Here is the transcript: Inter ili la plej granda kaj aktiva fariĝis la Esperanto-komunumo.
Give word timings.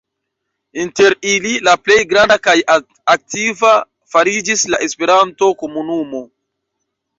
Inter 0.83 1.13
ili 1.33 1.51
la 1.67 1.75
plej 1.87 1.97
granda 2.13 2.37
kaj 2.47 2.57
aktiva 3.15 3.75
fariĝis 4.15 4.67
la 4.75 4.83
Esperanto-komunumo. 4.89 6.27